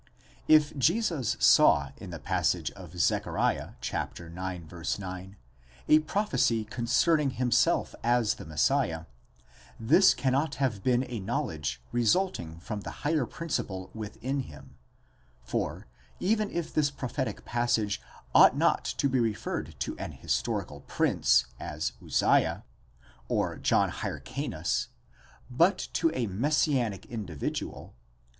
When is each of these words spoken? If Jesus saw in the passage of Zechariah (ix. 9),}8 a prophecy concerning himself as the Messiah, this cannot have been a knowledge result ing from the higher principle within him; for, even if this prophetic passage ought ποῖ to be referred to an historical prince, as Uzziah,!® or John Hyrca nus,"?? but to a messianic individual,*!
If 0.47 0.75
Jesus 0.79 1.37
saw 1.39 1.91
in 1.97 2.09
the 2.09 2.17
passage 2.17 2.71
of 2.71 2.97
Zechariah 2.99 3.73
(ix. 3.81 3.91
9),}8 3.93 5.35
a 5.89 5.99
prophecy 5.99 6.65
concerning 6.65 7.29
himself 7.29 7.93
as 8.03 8.33
the 8.33 8.45
Messiah, 8.47 9.05
this 9.79 10.15
cannot 10.15 10.55
have 10.55 10.81
been 10.83 11.05
a 11.07 11.19
knowledge 11.19 11.83
result 11.91 12.39
ing 12.39 12.57
from 12.59 12.81
the 12.81 12.89
higher 13.05 13.27
principle 13.27 13.91
within 13.93 14.39
him; 14.39 14.75
for, 15.43 15.85
even 16.19 16.49
if 16.49 16.73
this 16.73 16.89
prophetic 16.89 17.45
passage 17.45 18.01
ought 18.33 18.55
ποῖ 18.55 18.97
to 18.97 19.07
be 19.07 19.19
referred 19.19 19.75
to 19.81 19.95
an 19.99 20.13
historical 20.13 20.79
prince, 20.81 21.45
as 21.59 21.91
Uzziah,!® 22.03 22.63
or 23.27 23.55
John 23.57 23.91
Hyrca 23.91 24.49
nus,"?? 24.49 24.87
but 25.51 25.77
to 25.93 26.09
a 26.15 26.25
messianic 26.25 27.05
individual,*! 27.05 27.93